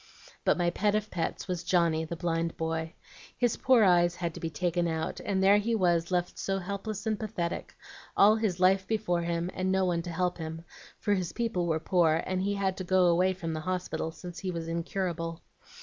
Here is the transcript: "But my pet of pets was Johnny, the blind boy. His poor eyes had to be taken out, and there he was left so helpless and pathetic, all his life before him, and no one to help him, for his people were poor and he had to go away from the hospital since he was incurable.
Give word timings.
"But 0.43 0.57
my 0.57 0.71
pet 0.71 0.95
of 0.95 1.11
pets 1.11 1.47
was 1.47 1.63
Johnny, 1.63 2.05
the 2.05 2.15
blind 2.15 2.57
boy. 2.57 2.93
His 3.37 3.55
poor 3.55 3.83
eyes 3.83 4.15
had 4.15 4.33
to 4.33 4.39
be 4.39 4.49
taken 4.49 4.87
out, 4.87 5.19
and 5.19 5.43
there 5.43 5.59
he 5.59 5.75
was 5.75 6.09
left 6.09 6.39
so 6.39 6.57
helpless 6.57 7.05
and 7.05 7.19
pathetic, 7.19 7.75
all 8.17 8.35
his 8.35 8.59
life 8.59 8.87
before 8.87 9.21
him, 9.21 9.51
and 9.53 9.71
no 9.71 9.85
one 9.85 10.01
to 10.01 10.09
help 10.09 10.39
him, 10.39 10.65
for 10.97 11.13
his 11.13 11.33
people 11.33 11.67
were 11.67 11.79
poor 11.79 12.23
and 12.25 12.41
he 12.41 12.55
had 12.55 12.77
to 12.77 12.83
go 12.83 13.05
away 13.05 13.31
from 13.33 13.53
the 13.53 13.59
hospital 13.59 14.09
since 14.11 14.39
he 14.39 14.49
was 14.49 14.67
incurable. 14.67 15.41